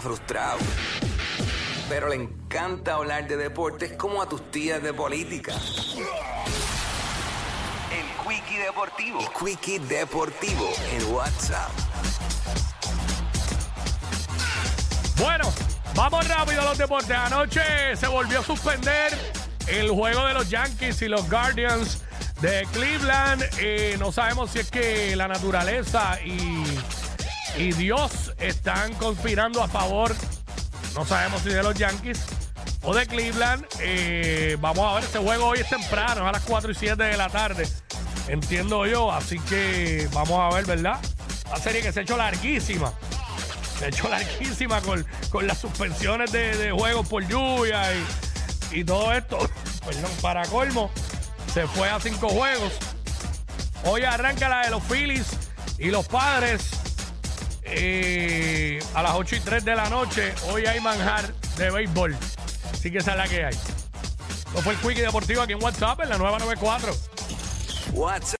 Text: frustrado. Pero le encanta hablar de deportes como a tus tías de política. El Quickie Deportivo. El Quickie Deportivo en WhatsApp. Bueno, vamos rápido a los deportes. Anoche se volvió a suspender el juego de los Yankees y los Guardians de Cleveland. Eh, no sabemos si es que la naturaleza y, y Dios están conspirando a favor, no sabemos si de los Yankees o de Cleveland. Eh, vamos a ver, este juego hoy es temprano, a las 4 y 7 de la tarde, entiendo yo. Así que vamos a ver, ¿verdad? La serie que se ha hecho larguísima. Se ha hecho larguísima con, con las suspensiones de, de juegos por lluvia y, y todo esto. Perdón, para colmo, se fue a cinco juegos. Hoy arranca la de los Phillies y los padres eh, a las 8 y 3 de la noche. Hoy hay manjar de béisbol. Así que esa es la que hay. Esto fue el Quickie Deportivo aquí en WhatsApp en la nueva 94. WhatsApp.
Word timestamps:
frustrado. 0.00 0.58
Pero 1.88 2.08
le 2.08 2.16
encanta 2.16 2.94
hablar 2.94 3.28
de 3.28 3.36
deportes 3.36 3.92
como 3.92 4.22
a 4.22 4.28
tus 4.28 4.50
tías 4.50 4.82
de 4.82 4.92
política. 4.92 5.52
El 7.92 8.06
Quickie 8.26 8.58
Deportivo. 8.58 9.20
El 9.20 9.28
Quickie 9.28 9.78
Deportivo 9.80 10.68
en 10.92 11.12
WhatsApp. 11.12 11.70
Bueno, 15.18 15.52
vamos 15.94 16.26
rápido 16.28 16.62
a 16.62 16.64
los 16.64 16.78
deportes. 16.78 17.16
Anoche 17.16 17.96
se 17.96 18.06
volvió 18.08 18.40
a 18.40 18.42
suspender 18.42 19.12
el 19.68 19.90
juego 19.90 20.26
de 20.26 20.34
los 20.34 20.50
Yankees 20.50 21.02
y 21.02 21.08
los 21.08 21.28
Guardians 21.30 22.02
de 22.40 22.66
Cleveland. 22.72 23.44
Eh, 23.58 23.96
no 23.98 24.10
sabemos 24.12 24.50
si 24.50 24.58
es 24.58 24.70
que 24.70 25.14
la 25.16 25.28
naturaleza 25.28 26.18
y, 26.24 26.64
y 27.56 27.72
Dios 27.72 28.32
están 28.38 28.94
conspirando 28.94 29.62
a 29.62 29.68
favor, 29.68 30.14
no 30.94 31.04
sabemos 31.04 31.42
si 31.42 31.50
de 31.50 31.62
los 31.62 31.74
Yankees 31.74 32.24
o 32.82 32.94
de 32.94 33.06
Cleveland. 33.06 33.64
Eh, 33.80 34.56
vamos 34.60 34.84
a 34.84 34.94
ver, 34.94 35.04
este 35.04 35.18
juego 35.18 35.46
hoy 35.46 35.60
es 35.60 35.68
temprano, 35.68 36.26
a 36.26 36.32
las 36.32 36.42
4 36.42 36.70
y 36.70 36.74
7 36.74 37.02
de 37.02 37.16
la 37.16 37.28
tarde, 37.28 37.68
entiendo 38.28 38.86
yo. 38.86 39.12
Así 39.12 39.38
que 39.40 40.08
vamos 40.12 40.40
a 40.40 40.54
ver, 40.56 40.66
¿verdad? 40.66 40.98
La 41.50 41.56
serie 41.56 41.82
que 41.82 41.92
se 41.92 42.00
ha 42.00 42.02
hecho 42.02 42.16
larguísima. 42.16 42.92
Se 43.78 43.86
ha 43.86 43.88
hecho 43.88 44.08
larguísima 44.10 44.80
con, 44.80 45.06
con 45.30 45.46
las 45.46 45.58
suspensiones 45.58 46.32
de, 46.32 46.56
de 46.56 46.72
juegos 46.72 47.06
por 47.08 47.26
lluvia 47.26 47.82
y, 47.94 48.80
y 48.80 48.84
todo 48.84 49.12
esto. 49.12 49.38
Perdón, 49.86 50.10
para 50.20 50.44
colmo, 50.46 50.90
se 51.52 51.66
fue 51.66 51.88
a 51.88 52.00
cinco 52.00 52.28
juegos. 52.28 52.72
Hoy 53.84 54.02
arranca 54.02 54.48
la 54.48 54.62
de 54.62 54.70
los 54.70 54.82
Phillies 54.84 55.26
y 55.78 55.90
los 55.90 56.08
padres 56.08 56.70
eh, 57.76 58.78
a 58.94 59.02
las 59.02 59.14
8 59.14 59.36
y 59.36 59.40
3 59.40 59.64
de 59.64 59.74
la 59.74 59.88
noche. 59.88 60.32
Hoy 60.50 60.66
hay 60.66 60.80
manjar 60.80 61.32
de 61.56 61.70
béisbol. 61.70 62.16
Así 62.72 62.90
que 62.90 62.98
esa 62.98 63.12
es 63.12 63.16
la 63.16 63.28
que 63.28 63.44
hay. 63.44 63.54
Esto 63.54 64.62
fue 64.62 64.74
el 64.74 64.78
Quickie 64.78 65.02
Deportivo 65.02 65.42
aquí 65.42 65.52
en 65.52 65.62
WhatsApp 65.62 66.00
en 66.00 66.10
la 66.10 66.18
nueva 66.18 66.38
94. 66.38 66.92
WhatsApp. 67.92 68.32